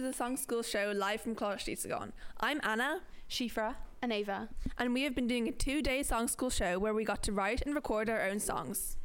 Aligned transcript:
and 0.00 0.06
welcome 0.06 0.12
to 0.12 0.18
the 0.18 0.24
Song 0.24 0.36
School 0.36 0.62
show 0.62 0.92
live 0.96 1.20
from 1.20 1.34
Colaiste 1.34 1.68
Iosagain. 1.68 2.12
I'm 2.40 2.58
Anna, 2.62 3.00
Shifra, 3.28 3.74
and 4.00 4.12
Ava. 4.12 4.48
and 4.78 4.94
we 4.94 5.02
have 5.02 5.14
been 5.14 5.26
doing 5.26 5.46
a 5.46 5.52
two 5.52 5.82
day 5.82 6.02
Song 6.02 6.26
School 6.26 6.48
show 6.48 6.78
where 6.78 6.94
we 6.94 7.04
got 7.04 7.22
to 7.24 7.32
write 7.32 7.60
and 7.66 7.74
record 7.74 8.08
our 8.08 8.22
own 8.22 8.40
songs. 8.40 8.96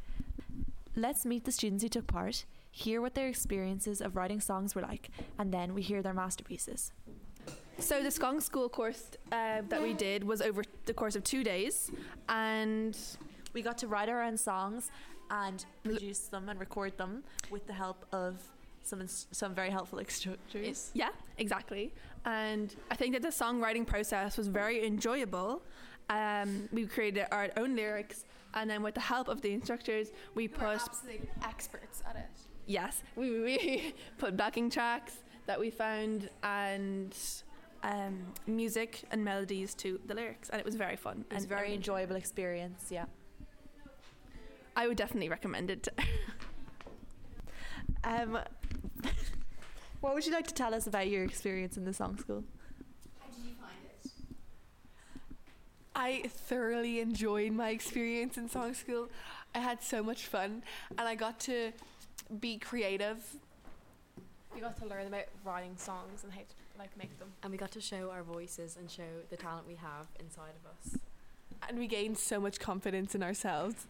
Let's 0.94 1.26
meet 1.26 1.44
the 1.44 1.52
students 1.52 1.82
who 1.82 1.90
took 1.90 2.06
part, 2.06 2.46
hear 2.70 3.02
what 3.02 3.14
their 3.14 3.28
experiences 3.28 4.00
of 4.00 4.16
writing 4.16 4.40
songs 4.40 4.74
were 4.74 4.82
like, 4.82 5.10
and 5.38 5.52
then 5.52 5.74
we 5.74 5.82
hear 5.82 6.02
their 6.02 6.14
masterpieces. 6.14 6.92
So, 7.78 8.02
the 8.02 8.10
Song 8.10 8.40
School 8.40 8.68
course 8.70 9.10
uh, 9.32 9.62
that 9.68 9.82
we 9.82 9.92
did 9.92 10.24
was 10.24 10.40
over 10.40 10.62
the 10.86 10.94
course 10.94 11.14
of 11.14 11.24
two 11.24 11.44
days, 11.44 11.90
and 12.28 12.96
We 13.52 13.62
got 13.62 13.78
to 13.78 13.86
write 13.86 14.08
our 14.08 14.22
own 14.22 14.36
songs 14.36 14.90
and 15.30 15.64
produce 15.82 16.28
them 16.28 16.48
and 16.48 16.60
record 16.60 16.96
them 16.96 17.24
with 17.50 17.66
the 17.66 17.72
help 17.72 18.06
of 18.12 18.40
some 18.86 19.06
some 19.06 19.54
very 19.54 19.70
helpful 19.70 19.98
instructors. 19.98 20.90
yeah, 20.94 21.10
exactly. 21.38 21.92
And 22.24 22.74
I 22.90 22.96
think 22.96 23.12
that 23.14 23.22
the 23.22 23.28
songwriting 23.28 23.86
process 23.86 24.36
was 24.36 24.48
very 24.48 24.86
enjoyable. 24.86 25.62
Um, 26.08 26.68
we 26.72 26.86
created 26.86 27.26
our 27.32 27.50
own 27.56 27.74
lyrics, 27.74 28.24
and 28.54 28.70
then 28.70 28.82
with 28.82 28.94
the 28.94 29.00
help 29.00 29.28
of 29.28 29.42
the 29.42 29.52
instructors, 29.52 30.12
we 30.34 30.48
put 30.48 30.80
absolute 30.80 31.28
experts 31.44 32.02
at 32.08 32.16
it. 32.16 32.30
yes, 32.66 33.02
we, 33.16 33.40
we 33.48 33.94
put 34.18 34.36
backing 34.36 34.70
tracks 34.70 35.14
that 35.46 35.58
we 35.58 35.70
found 35.70 36.28
and 36.42 37.16
um, 37.82 38.26
music 38.46 39.02
and 39.10 39.24
melodies 39.24 39.74
to 39.74 40.00
the 40.06 40.14
lyrics, 40.14 40.48
and 40.48 40.60
it 40.60 40.64
was 40.64 40.76
very 40.76 40.96
fun. 40.96 41.24
It 41.30 41.34
was 41.34 41.44
a 41.44 41.46
and 41.46 41.48
very 41.48 41.74
enjoyable 41.74 42.16
experience, 42.16 42.86
yeah. 42.90 43.06
I 44.76 44.86
would 44.86 44.96
definitely 44.96 45.28
recommend 45.30 45.70
it. 45.70 45.88
Um, 48.06 48.38
what 50.06 50.14
would 50.14 50.24
you 50.24 50.32
like 50.32 50.46
to 50.46 50.54
tell 50.54 50.72
us 50.72 50.86
about 50.86 51.08
your 51.08 51.24
experience 51.24 51.76
in 51.76 51.84
the 51.84 51.92
song 51.92 52.16
school? 52.16 52.44
How 53.18 53.26
did 53.26 53.44
you 53.44 53.54
find 53.60 53.74
it? 54.04 54.10
I 55.96 56.28
thoroughly 56.28 57.00
enjoyed 57.00 57.50
my 57.50 57.70
experience 57.70 58.38
in 58.38 58.48
song 58.48 58.74
school. 58.74 59.08
I 59.52 59.58
had 59.58 59.82
so 59.82 60.04
much 60.04 60.26
fun 60.26 60.62
and 60.90 61.08
I 61.08 61.16
got 61.16 61.40
to 61.40 61.72
be 62.38 62.56
creative. 62.56 63.18
We 64.54 64.60
got 64.60 64.78
to 64.78 64.86
learn 64.86 65.08
about 65.08 65.24
writing 65.44 65.76
songs 65.76 66.22
and 66.22 66.32
how 66.32 66.38
to 66.38 66.78
like 66.78 66.96
make 66.96 67.18
them. 67.18 67.32
And 67.42 67.50
we 67.50 67.58
got 67.58 67.72
to 67.72 67.80
show 67.80 68.10
our 68.10 68.22
voices 68.22 68.76
and 68.78 68.88
show 68.88 69.02
the 69.28 69.36
talent 69.36 69.66
we 69.66 69.74
have 69.74 70.06
inside 70.20 70.52
of 70.62 70.70
us. 70.70 71.00
And 71.68 71.80
we 71.80 71.88
gained 71.88 72.16
so 72.16 72.38
much 72.38 72.60
confidence 72.60 73.16
in 73.16 73.24
ourselves. 73.24 73.88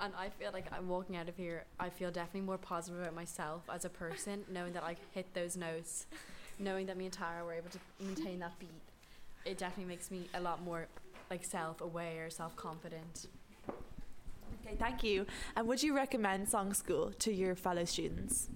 And 0.00 0.12
I 0.16 0.28
feel 0.28 0.50
like 0.52 0.66
I'm 0.72 0.88
walking 0.88 1.16
out 1.16 1.28
of 1.28 1.36
here, 1.36 1.64
I 1.80 1.88
feel 1.88 2.10
definitely 2.10 2.42
more 2.42 2.58
positive 2.58 3.00
about 3.00 3.14
myself 3.14 3.62
as 3.72 3.84
a 3.84 3.88
person, 3.88 4.44
knowing 4.50 4.72
that 4.74 4.84
I 4.84 4.96
hit 5.12 5.34
those 5.34 5.56
notes, 5.56 6.06
knowing 6.58 6.86
that 6.86 6.96
me 6.96 7.06
and 7.06 7.12
Tara 7.12 7.44
were 7.44 7.54
able 7.54 7.70
to 7.70 7.78
maintain 8.00 8.38
that 8.38 8.56
beat. 8.60 8.68
It 9.44 9.58
definitely 9.58 9.92
makes 9.92 10.10
me 10.10 10.28
a 10.34 10.40
lot 10.40 10.62
more 10.62 10.86
like 11.30 11.44
self 11.44 11.80
aware, 11.80 12.30
self 12.30 12.54
confident. 12.54 13.26
Okay, 14.64 14.76
thank 14.78 15.02
you. 15.02 15.26
And 15.56 15.66
would 15.66 15.82
you 15.82 15.96
recommend 15.96 16.48
song 16.48 16.74
school 16.74 17.12
to 17.18 17.32
your 17.32 17.56
fellow 17.56 17.84
students? 17.84 18.48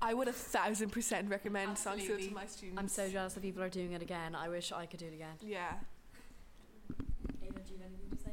I 0.00 0.14
would 0.14 0.28
a 0.28 0.32
thousand 0.32 0.90
percent 0.90 1.28
recommend 1.30 1.78
song 1.78 1.98
school 1.98 2.18
to 2.18 2.30
my 2.30 2.46
students. 2.46 2.78
I'm 2.78 2.88
so 2.88 3.08
jealous 3.08 3.34
that 3.34 3.42
people 3.42 3.62
are 3.62 3.68
doing 3.68 3.92
it 3.92 4.02
again. 4.02 4.34
I 4.36 4.48
wish 4.48 4.70
I 4.70 4.86
could 4.86 5.00
do 5.00 5.06
it 5.06 5.14
again. 5.14 5.34
Yeah. 5.40 5.72
Ava, 7.42 7.58
do 7.60 7.72
you 7.72 7.78
have 7.78 7.88
anything 7.88 8.10
to 8.10 8.22
say? 8.22 8.30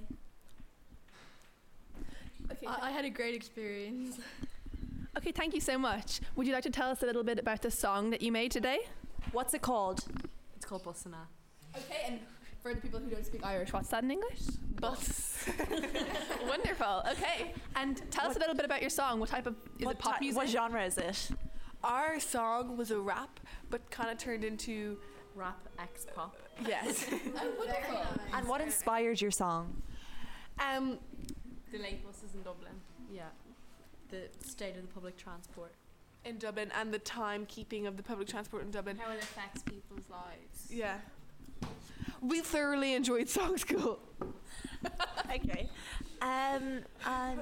Okay, 2.67 2.81
I, 2.81 2.87
I 2.87 2.91
had 2.91 3.05
a 3.05 3.09
great 3.09 3.35
experience. 3.35 4.17
okay, 5.17 5.31
thank 5.31 5.53
you 5.53 5.61
so 5.61 5.77
much. 5.77 6.21
Would 6.35 6.47
you 6.47 6.53
like 6.53 6.63
to 6.63 6.69
tell 6.69 6.89
us 6.89 7.03
a 7.03 7.05
little 7.05 7.23
bit 7.23 7.39
about 7.39 7.61
the 7.61 7.71
song 7.71 8.09
that 8.11 8.21
you 8.21 8.31
made 8.31 8.51
today? 8.51 8.79
What's 9.31 9.53
it 9.53 9.61
called? 9.61 10.03
It's 10.55 10.65
called 10.65 10.83
Busana. 10.83 11.27
Okay, 11.75 12.03
and 12.07 12.19
for 12.61 12.73
the 12.73 12.81
people 12.81 12.99
who 12.99 13.09
don't 13.09 13.25
speak 13.25 13.45
Irish, 13.45 13.73
what's 13.73 13.89
that 13.89 14.03
in 14.03 14.11
English? 14.11 14.41
Bus. 14.79 15.45
Wonderful. 16.47 17.03
Okay, 17.11 17.53
and 17.75 18.01
tell 18.11 18.29
us 18.29 18.35
a 18.35 18.39
little 18.39 18.55
bit 18.55 18.65
about 18.65 18.81
your 18.81 18.89
song. 18.89 19.19
What 19.19 19.29
type 19.29 19.47
of 19.47 19.55
is 19.79 19.85
what 19.85 19.95
it 19.95 19.99
pop 19.99 20.19
ti- 20.19 20.25
music? 20.25 20.37
What 20.37 20.49
genre 20.49 20.83
is 20.83 20.97
it? 20.97 21.29
Our 21.83 22.19
song 22.19 22.77
was 22.77 22.91
a 22.91 22.99
rap, 22.99 23.39
but 23.69 23.89
kind 23.91 24.09
of 24.09 24.17
turned 24.17 24.43
into 24.43 24.97
Rap 25.35 25.67
X 25.79 26.05
pop. 26.15 26.37
yes. 26.67 27.05
Wonderful. 27.57 28.01
And 28.33 28.47
what 28.47 28.61
inspired 28.61 29.19
your 29.19 29.31
song? 29.31 29.81
um, 30.59 30.99
The 31.73 31.79
late 31.79 32.05
buses 32.05 32.33
in 32.35 32.43
Dublin. 32.43 32.73
Yeah. 33.11 33.23
The 34.09 34.29
state 34.47 34.75
of 34.75 34.83
the 34.83 34.87
public 34.93 35.17
transport. 35.17 35.73
in 36.23 36.37
Dublin 36.37 36.71
and 36.79 36.93
the 36.93 36.99
timekeeping 36.99 37.85
of 37.87 37.97
the 37.97 38.03
public 38.03 38.27
transport 38.29 38.63
in 38.63 38.71
Dublin. 38.71 38.97
How 38.97 39.11
it 39.11 39.21
affects 39.21 39.61
people's 39.63 40.09
lives. 40.09 40.69
Yeah. 40.69 40.97
We 42.21 42.39
thoroughly 42.39 42.93
enjoyed 42.93 43.27
song 43.29 43.57
school. 43.57 43.99
Okay. 45.33 45.67
Um, 46.21 46.81
and 47.07 47.39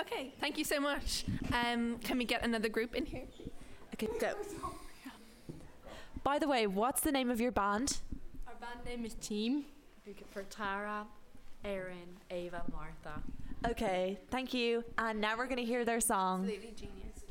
Okay, 0.00 0.32
thank 0.40 0.58
you 0.58 0.64
so 0.64 0.78
much. 0.80 1.24
Um, 1.52 1.98
can 2.04 2.18
we 2.18 2.24
get 2.24 2.44
another 2.44 2.68
group 2.68 2.94
in 2.94 3.06
here? 3.06 3.24
okay, 3.94 4.08
go. 4.20 4.34
By 6.22 6.38
the 6.38 6.46
way, 6.48 6.66
what's 6.66 7.00
the 7.00 7.10
name 7.12 7.30
of 7.30 7.40
your 7.40 7.50
band? 7.52 7.98
Our 8.46 8.54
band 8.60 8.84
name 8.86 9.04
is 9.04 9.14
Team. 9.14 9.64
For 10.30 10.42
Tara, 10.44 11.06
Erin, 11.64 12.18
Ava, 12.30 12.62
Martha. 12.72 13.22
Okay, 13.66 14.18
thank 14.30 14.52
you. 14.52 14.84
And 14.98 15.18
now 15.18 15.38
we're 15.38 15.46
going 15.46 15.56
to 15.56 15.64
hear 15.64 15.86
their 15.86 16.00
song. 16.00 16.42
Absolutely 16.42 16.74
genius. 16.76 17.24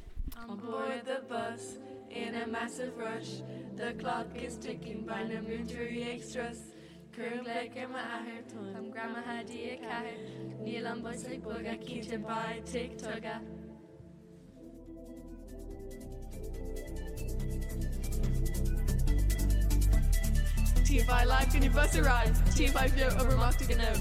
On 0.50 0.58
board 0.58 1.04
the 1.06 1.22
bus, 1.30 1.78
in 2.10 2.34
a 2.34 2.48
massive 2.48 2.98
rush, 2.98 3.42
the 3.76 3.94
clock 4.00 4.26
is 4.36 4.58
ticking 4.58 5.02
by 5.06 5.22
na 5.22 5.42
munturi 5.42 6.16
extras. 6.16 6.62
I'm 7.16 8.90
grandma. 8.90 9.22
Neil 10.64 10.88
and 10.88 11.04
boys 11.04 11.26
like. 11.28 11.44
T5 20.94 21.26
Live, 21.26 21.52
can 21.52 21.64
you 21.64 21.72
bust 21.72 21.98
a 21.98 22.04
ride? 22.04 22.30
T5 22.54 22.96
Yo, 22.96 23.08
overlocked 23.20 23.68
to 23.68 23.76
know. 23.76 23.94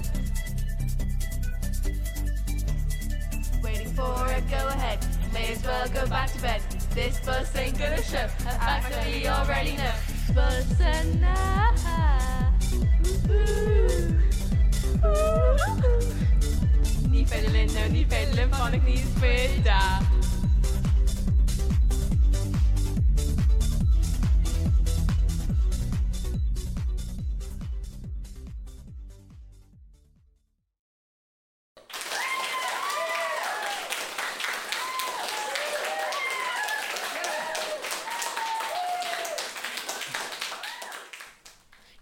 Waiting 3.63 3.91
for 3.93 4.03
a 4.03 4.41
go 4.41 4.67
ahead, 4.67 5.03
may 5.33 5.53
as 5.53 5.63
well 5.63 5.89
go 5.89 6.05
back 6.05 6.31
to 6.33 6.41
bed. 6.43 6.61
This 6.93 7.19
bus 7.25 7.55
ain't 7.55 7.79
gonna 7.79 8.03
show, 8.03 8.25
a 8.25 8.27
fact 8.27 8.91
that 8.91 9.07
we 9.07 9.25
already 9.25 9.75
know. 9.75 9.91
Bus 10.35 10.79
and 10.81 11.19
now. 11.19 11.52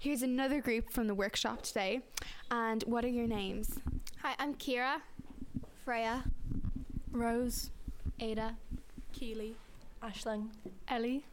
Here's 0.02 0.24
another 0.24 0.62
group 0.62 0.90
from 0.90 1.06
the 1.06 1.14
workshop 1.14 1.62
today. 1.62 2.02
And 2.50 2.84
what 2.88 3.06
are 3.06 3.08
your 3.08 3.28
names? 3.28 3.78
Hi, 4.24 4.34
I'm 4.40 4.56
Kira. 4.56 4.96
Freya. 5.86 6.24
Rose, 7.12 7.70
Ada. 8.20 8.56
Keely. 9.14 9.54
Ashling. 10.02 10.48
Ellie. 10.88 11.24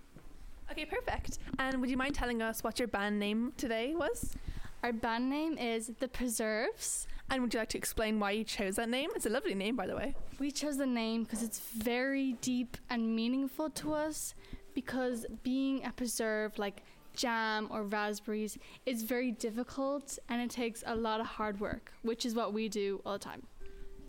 Okay, 0.71 0.85
perfect. 0.85 1.39
And 1.59 1.81
would 1.81 1.89
you 1.89 1.97
mind 1.97 2.15
telling 2.15 2.43
us 2.43 2.63
what 2.63 2.79
your 2.79 2.89
band 2.89 3.19
name 3.19 3.55
today 3.57 3.95
was? 3.95 4.35
Our 4.83 4.93
band 4.93 5.31
name 5.31 5.57
is 5.57 5.93
The 5.99 6.07
Preserves. 6.07 7.07
And 7.31 7.41
would 7.41 7.55
you 7.55 7.61
like 7.61 7.71
to 7.71 7.79
explain 7.79 8.21
why 8.21 8.33
you 8.33 8.45
chose 8.45 8.77
that 8.77 8.91
name? 8.91 9.09
It's 9.17 9.25
a 9.25 9.31
lovely 9.31 9.55
name, 9.55 9.77
by 9.77 9.87
the 9.87 9.97
way. 9.97 10.15
We 10.39 10.51
chose 10.51 10.77
the 10.77 10.85
name 10.85 11.25
because 11.25 11.43
it's 11.43 11.59
very 11.59 12.35
deep 12.43 12.77
and 12.91 13.17
meaningful 13.17 13.71
to 13.71 13.95
us 13.95 14.35
because 14.75 15.25
being 15.43 15.87
a 15.87 15.91
preserve 15.91 16.59
like 16.59 16.83
jam 17.15 17.69
or 17.71 17.83
raspberries 17.83 18.59
is 18.87 19.03
very 19.03 19.33
difficult 19.33 20.19
and 20.29 20.41
it 20.41 20.51
takes 20.51 20.83
a 20.87 20.95
lot 20.95 21.21
of 21.21 21.27
hard 21.27 21.61
work, 21.61 21.93
which 22.03 22.25
is 22.25 22.35
what 22.35 22.53
we 22.53 22.69
do 22.69 23.01
all 23.05 23.15
the 23.15 23.19
time. 23.19 23.43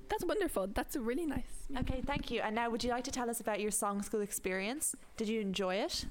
That's 0.10 0.25
wonderful. 0.25 0.68
That's 0.68 0.96
really 0.96 1.25
nice. 1.25 1.68
Okay, 1.78 2.01
thank 2.06 2.31
you. 2.31 2.42
And 2.42 2.56
now, 2.56 2.69
would 2.69 2.84
you 2.84 2.90
like 2.90 3.04
to 3.04 3.12
tell 3.12 3.30
us 3.30 3.40
about 3.40 3.60
your 3.60 3.72
song 3.72 4.01
school 4.01 4.22
experience? 4.22 4.96
Did 5.18 5.30
you 5.30 5.40
enjoy 5.40 5.75
it? 5.75 6.06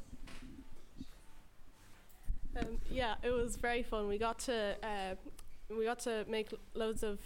Um, 2.58 2.78
yeah, 2.90 3.14
it 3.22 3.30
was 3.30 3.56
very 3.56 3.82
fun. 3.82 4.08
We 4.08 4.18
got 4.18 4.38
to 4.40 4.76
uh, 4.82 5.14
we 5.76 5.84
got 5.84 5.98
to 6.00 6.24
make 6.28 6.48
loads 6.74 7.02
of 7.02 7.18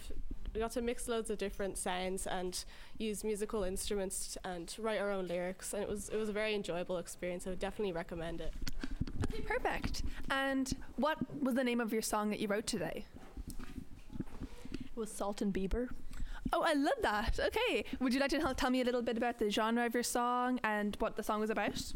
we 0.53 0.59
got 0.59 0.71
to 0.71 0.81
mix 0.81 1.07
loads 1.07 1.29
of 1.29 1.37
different 1.37 1.77
sounds 1.77 2.27
and 2.27 2.63
use 2.97 3.23
musical 3.23 3.63
instruments 3.63 4.37
and 4.43 4.75
write 4.79 4.99
our 4.99 5.11
own 5.11 5.27
lyrics. 5.27 5.73
And 5.73 5.81
it 5.81 5.89
was 5.89 6.09
it 6.09 6.17
was 6.17 6.29
a 6.29 6.33
very 6.33 6.53
enjoyable 6.53 6.97
experience. 6.97 7.47
I 7.47 7.51
would 7.51 7.59
definitely 7.59 7.93
recommend 7.93 8.41
it. 8.41 8.53
Okay, 9.25 9.41
perfect. 9.41 10.03
And 10.29 10.73
what 10.95 11.17
was 11.41 11.55
the 11.55 11.63
name 11.63 11.79
of 11.79 11.93
your 11.93 12.01
song 12.01 12.29
that 12.29 12.39
you 12.39 12.47
wrote 12.47 12.67
today? 12.67 13.05
It 14.73 14.95
was 14.95 15.11
Salt 15.11 15.41
and 15.41 15.53
Bieber. 15.53 15.89
Oh, 16.51 16.61
I 16.61 16.73
love 16.73 16.93
that. 17.01 17.39
Okay. 17.39 17.85
Would 17.99 18.13
you 18.13 18.19
like 18.19 18.29
to 18.31 18.39
tell, 18.39 18.53
tell 18.53 18.69
me 18.69 18.81
a 18.81 18.83
little 18.83 19.01
bit 19.01 19.17
about 19.17 19.39
the 19.39 19.49
genre 19.49 19.85
of 19.85 19.93
your 19.93 20.03
song 20.03 20.59
and 20.63 20.95
what 20.99 21.15
the 21.15 21.23
song 21.23 21.39
was 21.39 21.49
about? 21.49 21.93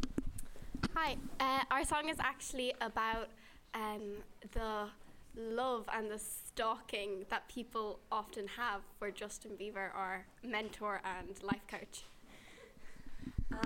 Hi, 0.96 1.18
uh, 1.40 1.62
our 1.70 1.84
song 1.84 2.10
is 2.10 2.18
actually 2.20 2.74
about 2.82 3.30
um, 3.74 4.18
the 4.54 4.88
love 5.36 5.88
and 5.94 6.10
the 6.10 6.18
stalking 6.18 7.26
that 7.30 7.48
people 7.48 8.00
often 8.12 8.48
have 8.48 8.82
for 8.98 9.12
Justin 9.12 9.52
Bieber, 9.60 9.94
our 9.94 10.26
mentor 10.44 11.02
and 11.06 11.42
life 11.44 11.68
coach. 11.68 12.06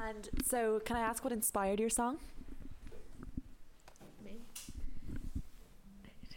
And 0.01 0.29
so, 0.45 0.81
can 0.83 0.97
I 0.97 1.01
ask 1.01 1.23
what 1.23 1.33
inspired 1.33 1.79
your 1.79 1.89
song? 1.89 2.17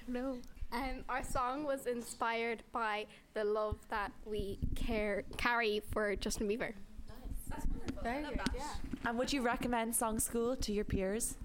No. 0.06 0.38
Um, 0.72 1.04
our 1.08 1.22
song 1.22 1.64
was 1.64 1.86
inspired 1.86 2.62
by 2.72 3.06
the 3.32 3.44
love 3.44 3.76
that 3.90 4.12
we 4.24 4.58
care 4.74 5.24
carry 5.36 5.80
for 5.92 6.16
Justin 6.16 6.48
Bieber. 6.48 6.72
Very 8.02 8.24
good. 8.24 8.40
And 9.06 9.18
would 9.18 9.32
you 9.32 9.42
recommend 9.42 9.94
Song 9.94 10.18
School 10.18 10.56
to 10.56 10.72
your 10.72 10.84
peers? 10.84 11.36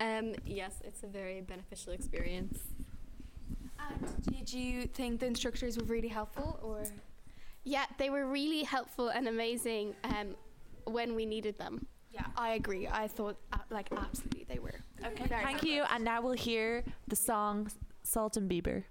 Um, 0.00 0.34
yes, 0.46 0.80
it's 0.84 1.02
a 1.02 1.06
very 1.06 1.42
beneficial 1.42 1.92
experience. 1.92 2.58
And 3.78 4.22
did 4.32 4.52
you 4.52 4.86
think 4.86 5.20
the 5.20 5.26
instructors 5.26 5.78
were 5.78 5.84
really 5.84 6.08
helpful 6.08 6.58
or? 6.62 6.84
Yeah, 7.64 7.84
they 7.98 8.10
were 8.10 8.26
really 8.26 8.62
helpful 8.62 9.08
and 9.08 9.28
amazing 9.28 9.94
um, 10.04 10.34
when 10.84 11.14
we 11.14 11.26
needed 11.26 11.58
them. 11.58 11.86
Yeah, 12.12 12.26
I 12.36 12.54
agree. 12.54 12.88
I 12.88 13.06
thought 13.08 13.36
uh, 13.52 13.58
like 13.70 13.88
absolutely 13.92 14.44
they 14.48 14.58
were. 14.58 14.74
Okay, 15.04 15.26
thank 15.28 15.62
you. 15.62 15.84
And 15.92 16.04
now 16.04 16.20
we'll 16.20 16.32
hear 16.32 16.84
the 17.08 17.16
song 17.16 17.70
Salt 18.02 18.36
and 18.36 18.50
Bieber. 18.50 18.84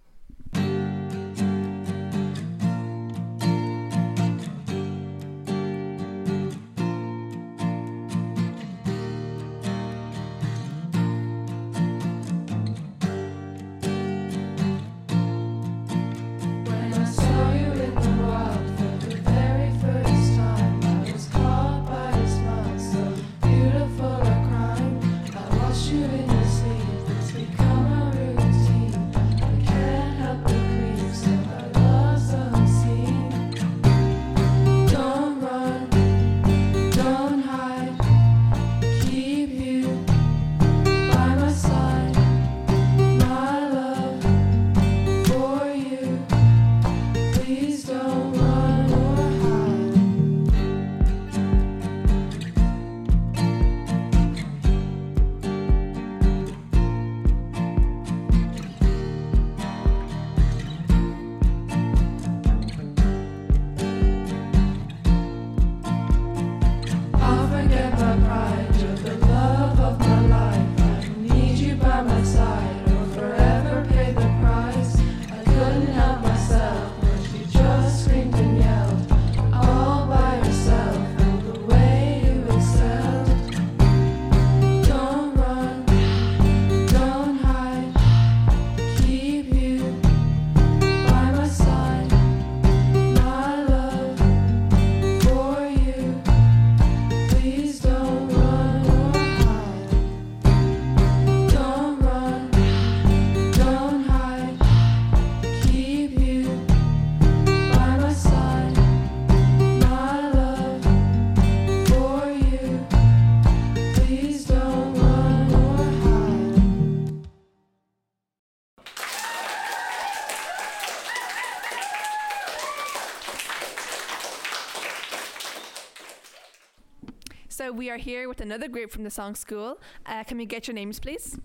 We 127.80 127.90
are 127.90 127.96
here 127.96 128.28
with 128.28 128.42
another 128.42 128.68
group 128.68 128.92
from 128.92 129.06
the 129.06 129.10
Song 129.10 129.34
School. 129.36 129.80
Uh, 130.06 130.22
can 130.26 130.38
we 130.38 130.46
get 130.46 130.68
your 130.68 130.76
names, 130.76 131.00
please? 131.00 131.38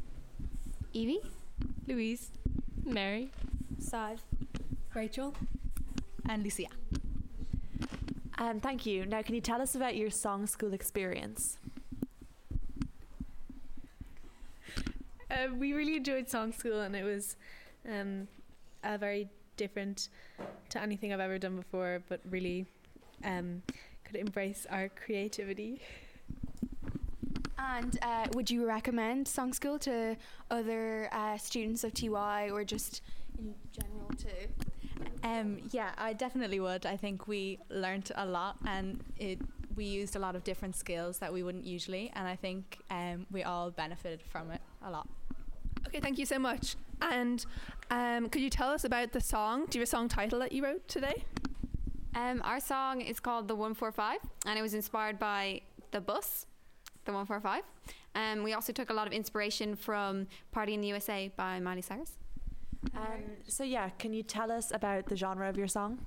Evie? 0.92 1.20
Louise. 1.86 2.32
Mary. 2.84 3.30
Sive. 3.78 4.20
Rachel. 4.96 5.32
And 6.28 6.42
Lucia. 6.42 6.66
Um, 8.38 8.58
thank 8.58 8.84
you. 8.84 9.06
Now, 9.06 9.22
can 9.22 9.36
you 9.36 9.40
tell 9.40 9.62
us 9.62 9.76
about 9.76 9.94
your 9.94 10.10
Song 10.10 10.48
School 10.48 10.74
experience? 10.74 11.58
Uh, 15.30 15.54
we 15.56 15.72
really 15.72 15.94
enjoyed 15.94 16.28
song 16.28 16.50
school 16.50 16.80
and 16.80 16.96
it 16.96 17.04
was 17.04 17.36
um, 17.88 18.26
a 18.82 18.98
very 18.98 19.28
different 19.56 20.08
to 20.70 20.82
anything 20.82 21.12
I've 21.12 21.20
ever 21.20 21.38
done 21.38 21.54
before, 21.54 22.02
but 22.08 22.20
really 22.28 22.66
um, 23.22 23.62
could 24.04 24.16
embrace 24.16 24.66
our 24.68 24.88
creativity. 24.88 25.80
And 27.72 27.98
uh, 28.02 28.26
would 28.34 28.50
you 28.50 28.66
recommend 28.66 29.26
Song 29.26 29.52
School 29.52 29.78
to 29.80 30.16
other 30.50 31.08
uh, 31.12 31.36
students 31.38 31.84
of 31.84 31.94
TY 31.94 32.50
or 32.50 32.64
just 32.64 33.02
in 33.38 33.54
general 33.72 34.10
too? 34.16 34.48
Um, 35.22 35.58
yeah, 35.70 35.90
I 35.96 36.12
definitely 36.12 36.60
would. 36.60 36.86
I 36.86 36.96
think 36.96 37.26
we 37.26 37.58
learnt 37.70 38.10
a 38.14 38.26
lot 38.26 38.56
and 38.66 39.02
it 39.18 39.38
we 39.76 39.84
used 39.84 40.14
a 40.14 40.20
lot 40.20 40.36
of 40.36 40.44
different 40.44 40.76
skills 40.76 41.18
that 41.18 41.32
we 41.32 41.42
wouldn't 41.42 41.64
usually 41.64 42.12
and 42.14 42.28
I 42.28 42.36
think 42.36 42.78
um, 42.90 43.26
we 43.32 43.42
all 43.42 43.72
benefited 43.72 44.22
from 44.22 44.52
it 44.52 44.60
a 44.84 44.90
lot. 44.90 45.08
Okay, 45.88 46.00
thank 46.00 46.18
you 46.18 46.26
so 46.26 46.38
much. 46.38 46.76
And 47.02 47.44
um, 47.90 48.28
could 48.28 48.42
you 48.42 48.50
tell 48.50 48.68
us 48.70 48.84
about 48.84 49.12
the 49.12 49.20
song? 49.20 49.66
Do 49.68 49.78
you 49.78 49.80
have 49.80 49.88
a 49.88 49.90
song 49.90 50.08
title 50.08 50.38
that 50.40 50.52
you 50.52 50.62
wrote 50.62 50.86
today? 50.86 51.24
Um, 52.14 52.40
our 52.44 52.60
song 52.60 53.00
is 53.00 53.18
called 53.18 53.48
The 53.48 53.56
145 53.56 54.18
and 54.46 54.58
it 54.58 54.62
was 54.62 54.74
inspired 54.74 55.18
by 55.18 55.62
the 55.90 56.00
bus, 56.00 56.46
The 57.04 57.12
145. 57.12 57.62
Um, 58.14 58.42
we 58.42 58.52
also 58.52 58.72
took 58.72 58.90
a 58.90 58.94
lot 58.94 59.06
of 59.06 59.12
inspiration 59.12 59.76
from 59.76 60.26
Party 60.52 60.74
in 60.74 60.80
the 60.80 60.88
USA 60.88 61.30
by 61.36 61.60
Miley 61.60 61.82
Cyrus. 61.82 62.12
Um, 62.94 63.22
so, 63.46 63.64
yeah, 63.64 63.90
can 63.98 64.12
you 64.12 64.22
tell 64.22 64.52
us 64.52 64.70
about 64.72 65.06
the 65.06 65.16
genre 65.16 65.48
of 65.48 65.56
your 65.56 65.68
song? 65.68 65.98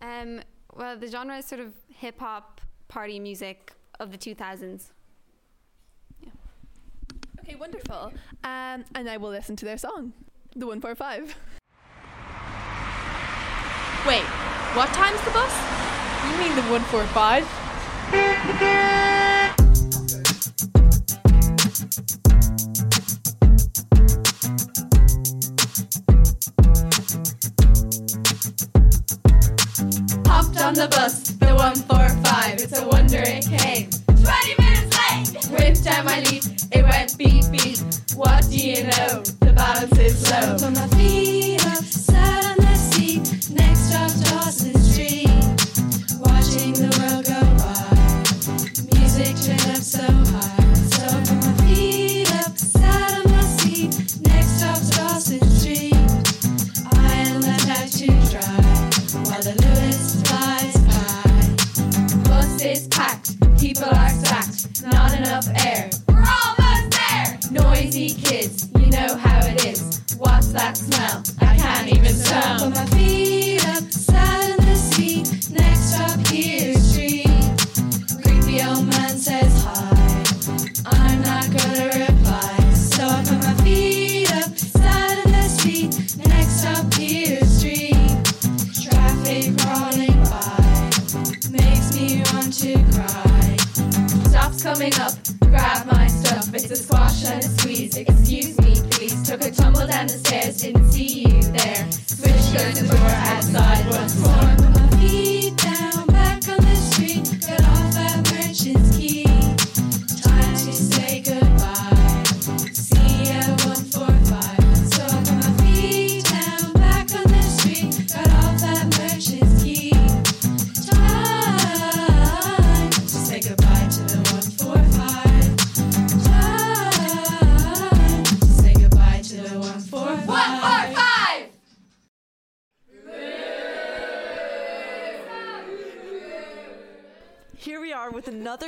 Um, 0.00 0.40
well, 0.74 0.96
the 0.96 1.06
genre 1.06 1.36
is 1.36 1.44
sort 1.44 1.60
of 1.60 1.74
hip 1.88 2.20
hop 2.20 2.60
party 2.88 3.18
music 3.18 3.72
of 4.00 4.12
the 4.12 4.18
2000s. 4.18 4.90
Okay, 7.40 7.56
wonderful. 7.56 8.12
Um, 8.44 8.84
and 8.94 9.08
I 9.08 9.16
will 9.16 9.30
listen 9.30 9.56
to 9.56 9.64
their 9.64 9.78
song, 9.78 10.12
the 10.54 10.66
145. 10.66 11.34
Wait, 14.06 14.22
what 14.76 14.88
time's 14.88 15.20
the 15.22 15.30
bus? 15.30 15.52
You 16.30 16.38
mean 16.38 16.54
the 16.54 16.62
145? 16.70 18.78
a 30.82 30.88
bus, 30.88 31.22
the 31.38 31.54
145. 31.54 32.54
It's 32.54 32.78
a 32.78 32.86
wonder 32.86 33.22
it 33.24 33.46
came. 33.46 33.88
20 34.06 34.54
minutes 34.58 34.90
late! 34.98 35.44
Whipped 35.52 35.84
down 35.84 36.04
my 36.04 36.20
leaf, 36.20 36.44
it 36.72 36.82
went 36.82 37.16
beep 37.16 37.44
beep. 37.52 37.78
What 38.16 38.42
do 38.50 38.56
you 38.56 38.84
know? 38.84 39.22
The 39.40 39.52
balance 39.54 39.98
is 39.98 40.28
low. 40.30 40.56
Put 40.58 40.74
my 40.74 40.86
feet 40.96 41.41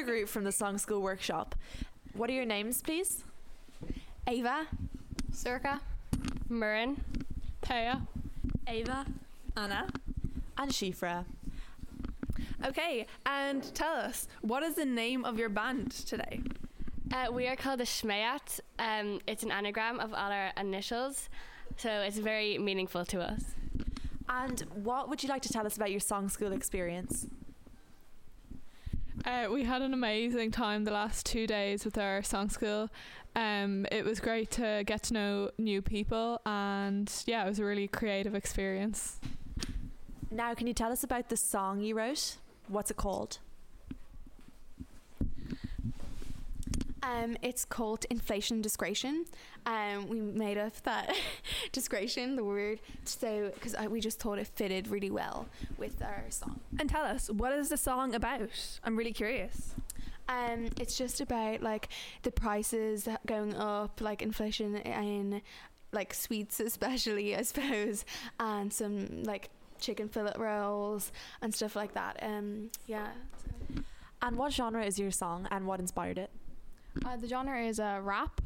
group 0.05 0.29
from 0.29 0.45
the 0.45 0.53
Song 0.53 0.79
School 0.79 1.03
Workshop. 1.03 1.55
What 2.13 2.31
are 2.31 2.33
your 2.33 2.45
names, 2.45 2.83
please? 2.83 3.25
Ava, 4.27 4.67
Circa, 5.33 5.81
Murren, 6.49 6.99
Taya. 7.63 8.07
Ava. 8.69 9.05
Anna. 9.57 9.87
And 10.57 10.71
Shifra. 10.71 11.25
Okay, 12.65 13.07
and 13.27 13.75
tell 13.75 13.95
us, 13.95 14.29
what 14.41 14.63
is 14.63 14.75
the 14.75 14.85
name 14.85 15.25
of 15.25 15.39
your 15.39 15.49
band 15.49 15.91
today? 15.91 16.41
Uh, 17.13 17.31
we 17.31 17.47
are 17.47 17.57
called 17.57 17.81
the 17.81 17.85
Shmeyat. 17.85 18.61
Um, 18.79 19.21
it's 19.27 19.43
an 19.43 19.51
anagram 19.51 20.01
of 20.01 20.15
all 20.15 20.33
our 20.33 20.53
initials, 20.57 21.29
so 21.77 21.91
it's 21.91 22.19
very 22.19 22.59
meaningful 22.59 23.05
to 23.07 23.21
us. 23.21 23.43
And 24.29 24.61
what 24.73 25.09
would 25.09 25.23
you 25.23 25.29
like 25.29 25.43
to 25.43 25.53
tell 25.53 25.67
us 25.67 25.77
about 25.77 25.91
your 25.91 26.01
Song 26.01 26.29
School 26.29 26.53
experience? 26.53 27.27
Uh, 29.25 29.47
we 29.51 29.65
had 29.65 29.81
an 29.81 29.95
amazing 29.95 30.51
time 30.51 30.85
the 30.85 30.91
last 30.91 31.25
two 31.25 31.47
days 31.47 31.85
with 31.85 31.97
our 31.97 32.23
song 32.23 32.51
school. 32.51 32.91
Um, 33.35 33.87
it 33.91 34.05
was 34.05 34.21
great 34.21 34.51
to 34.53 34.83
get 34.87 35.03
to 35.05 35.15
know 35.15 35.51
new 35.57 35.81
people, 35.81 36.43
and 36.45 37.11
yeah, 37.27 37.45
it 37.45 37.49
was 37.49 37.59
a 37.59 37.65
really 37.65 37.89
creative 37.89 38.35
experience. 38.35 39.19
Now, 40.31 40.53
can 40.55 40.67
you 40.67 40.75
tell 40.75 40.93
us 40.93 41.05
about 41.05 41.31
the 41.31 41.39
song 41.39 41.81
you 41.81 41.97
wrote? 41.97 42.37
What's 42.69 42.91
it 42.91 42.99
called? 42.99 43.39
Um, 47.05 47.37
it's 47.43 47.65
called 47.67 48.07
inflation 48.09 48.63
discretion. 48.63 49.27
Um, 49.67 50.09
we 50.09 50.21
made 50.21 50.57
up 50.57 50.75
that 50.85 51.15
discretion, 51.73 52.37
the 52.37 52.45
word, 52.45 52.81
so 53.05 53.51
because 53.55 53.77
we 53.89 54.01
just 54.01 54.19
thought 54.19 54.39
it 54.39 54.47
fitted 54.47 54.89
really 54.89 55.11
well 55.11 55.47
with 55.77 56.03
our 56.03 56.25
song. 56.31 56.61
And 56.79 56.89
tell 56.89 57.05
us, 57.05 57.29
what 57.31 57.53
is 57.53 57.69
the 57.69 57.77
song 57.77 58.15
about? 58.15 58.49
I'm 58.83 58.97
really 58.97 59.13
curious. 59.13 59.75
Um, 60.29 60.71
it's 60.81 60.97
just 60.97 61.21
about 61.21 61.61
like 61.63 61.89
the 62.23 62.31
prices 62.31 63.07
going 63.27 63.55
up, 63.55 64.01
like 64.01 64.23
inflation 64.23 64.77
in 64.77 65.43
like 65.93 66.15
sweets, 66.15 66.59
especially, 66.59 67.37
I 67.37 67.43
suppose, 67.43 68.07
and 68.41 68.73
some 68.73 69.25
like 69.25 69.51
chicken 69.79 70.09
fillet 70.09 70.33
rolls 70.39 71.13
and 71.43 71.55
stuff 71.55 71.77
like 71.77 71.93
that. 71.93 72.19
Um, 72.23 72.71
yeah. 72.87 73.09
And 74.23 74.37
what 74.37 74.55
genre 74.55 74.83
is 74.83 74.99
your 74.99 75.11
song 75.11 75.47
and 75.51 75.67
what 75.67 75.81
inspired 75.81 76.17
it? 76.17 76.31
Uh, 77.05 77.17
the 77.17 77.29
genre 77.29 77.61
is 77.61 77.81
uh, 77.81 78.01
rap, 78.03 78.41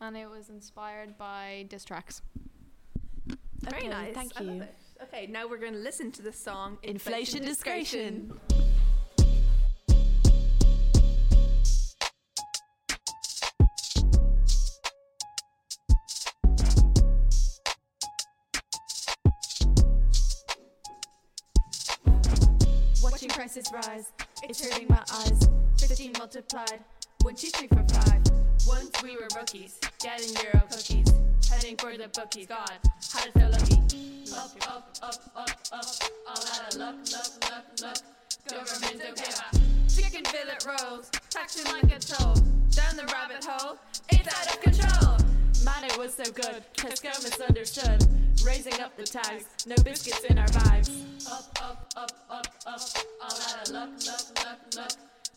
and 0.00 0.16
it 0.16 0.28
was 0.28 0.48
inspired 0.48 1.16
by 1.18 1.66
diss 1.68 1.84
tracks. 1.84 2.22
Very 3.60 3.82
Okay, 3.82 3.88
nice. 3.88 4.14
thank 4.14 4.40
you. 4.40 4.64
Okay, 5.02 5.26
now 5.26 5.46
we're 5.48 5.58
going 5.58 5.72
to 5.72 5.78
listen 5.78 6.10
to 6.12 6.22
the 6.22 6.32
song 6.32 6.78
Inflation 6.82 7.42
Discretion. 7.42 8.32
Watching 23.02 23.28
prices 23.30 23.66
rise, 23.72 24.12
it's 24.44 24.64
hurting 24.68 24.86
my 24.88 25.02
eyes. 25.12 25.48
15 25.78 26.12
multiplied, 26.18 26.80
one, 27.22 27.34
two, 27.36 27.48
three, 27.48 27.68
four, 27.68 27.84
five. 27.88 28.22
Once 28.66 28.90
we 29.02 29.16
were 29.16 29.28
rookies, 29.36 29.78
getting 30.00 30.34
Euro 30.42 30.66
cookies, 30.68 31.06
heading 31.48 31.76
for 31.76 31.96
the 31.96 32.08
bookies. 32.08 32.46
God, 32.46 32.70
how 33.12 33.20
to 33.20 33.32
feel 33.32 33.50
lucky. 33.50 33.80
Up, 34.34 34.50
up, 34.68 34.96
up, 35.02 35.14
up, 35.36 35.50
up, 35.72 35.84
all 36.26 36.44
out 36.44 36.74
of 36.74 36.80
luck, 36.80 36.94
luck, 37.12 37.50
luck, 37.50 37.64
luck. 37.82 37.98
Government 38.48 39.00
don't 39.00 39.88
chicken 39.88 40.24
fillet 40.24 40.58
rolls, 40.66 41.10
taxing 41.30 41.70
like 41.72 41.94
a 41.94 41.98
toll. 42.00 42.34
Down 42.70 42.96
the 42.96 43.04
rabbit 43.12 43.44
hole, 43.44 43.76
it's 44.08 44.28
out 44.28 44.54
of 44.54 44.60
control. 44.60 45.16
Man, 45.64 45.84
it 45.84 45.98
was 45.98 46.14
so 46.14 46.24
good. 46.24 46.64
Tesco 46.74 47.22
misunderstood. 47.22 48.04
Raising 48.44 48.80
up 48.80 48.96
the 48.96 49.04
tags, 49.04 49.46
no 49.66 49.76
biscuits 49.84 50.24
in 50.24 50.38
our 50.38 50.48
bags. 50.48 50.90
Up, 51.30 51.44
up, 51.62 51.86
up, 51.96 52.10
up, 52.28 52.46
up, 52.66 52.80
all 53.20 53.30
out 53.30 53.68
of 53.68 53.74
luck, 53.74 53.90
luck, 54.06 54.44
luck, 54.44 54.58
luck. 54.76 54.92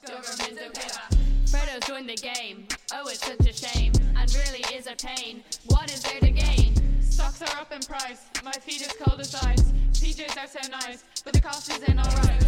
Government 0.08 0.60
don't 0.60 1.35
Freddo's 1.48 1.88
joined 1.88 2.10
the 2.10 2.16
game. 2.16 2.68
Oh, 2.94 3.08
it's 3.08 3.26
such 3.26 3.48
a 3.48 3.54
shame, 3.54 3.94
and 4.18 4.36
really 4.36 4.64
is 4.76 4.88
a 4.88 4.96
pain. 4.96 5.44
What 5.68 5.92
is 5.92 6.02
there 6.04 6.20
to 6.20 6.32
gain? 6.32 7.02
Stocks 7.02 7.42
are 7.42 7.60
up 7.60 7.72
in 7.72 7.82
price. 7.82 8.30
My 8.44 8.52
feet 8.52 8.82
is 8.82 8.94
cold 8.94 9.20
as 9.20 9.34
ice. 9.36 9.72
Are 10.38 10.48
so 10.48 10.60
nice, 10.70 11.04
but 11.24 11.34
the 11.34 11.42
cost 11.42 11.70
is 11.72 11.82
in 11.84 12.00
alright. 12.00 12.42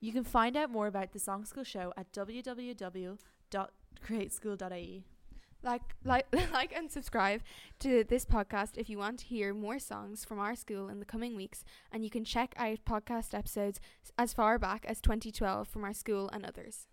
You 0.00 0.12
can 0.12 0.24
find 0.24 0.56
out 0.56 0.70
more 0.70 0.88
about 0.88 1.12
the 1.12 1.18
Song 1.18 1.44
School 1.44 1.64
show 1.64 1.92
at 1.96 2.12
www.createschool.ie. 3.50 5.04
Like, 5.62 5.82
like, 6.04 6.26
like, 6.52 6.74
and 6.74 6.90
subscribe 6.90 7.42
to 7.80 8.04
this 8.04 8.24
podcast 8.24 8.78
if 8.78 8.88
you 8.88 8.98
want 8.98 9.18
to 9.20 9.26
hear 9.26 9.52
more 9.52 9.78
songs 9.78 10.24
from 10.24 10.38
our 10.38 10.56
school 10.56 10.88
in 10.88 11.00
the 11.00 11.04
coming 11.04 11.36
weeks. 11.36 11.64
And 11.92 12.02
you 12.02 12.10
can 12.10 12.24
check 12.24 12.54
out 12.56 12.84
podcast 12.86 13.34
episodes 13.34 13.78
as 14.16 14.32
far 14.32 14.58
back 14.58 14.86
as 14.86 15.00
2012 15.00 15.68
from 15.68 15.84
our 15.84 15.92
school 15.92 16.30
and 16.32 16.46
others. 16.46 16.86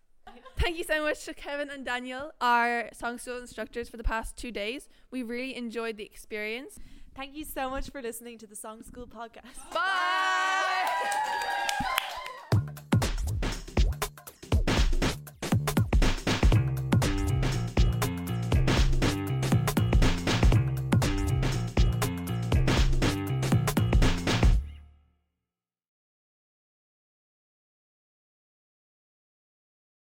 Thank 0.58 0.76
you 0.76 0.84
so 0.84 1.02
much 1.02 1.24
to 1.24 1.32
Kevin 1.32 1.70
and 1.70 1.86
Daniel, 1.86 2.32
our 2.40 2.90
song 2.92 3.18
school 3.18 3.38
instructors, 3.38 3.88
for 3.88 3.96
the 3.96 4.04
past 4.04 4.36
two 4.36 4.50
days. 4.50 4.88
We 5.10 5.22
really 5.22 5.56
enjoyed 5.56 5.96
the 5.96 6.04
experience. 6.04 6.78
Thank 7.16 7.34
you 7.34 7.44
so 7.44 7.70
much 7.70 7.90
for 7.90 8.02
listening 8.02 8.36
to 8.38 8.46
the 8.46 8.54
Song 8.54 8.82
School 8.82 9.06
podcast. 9.06 9.72
Bye. 9.72 11.86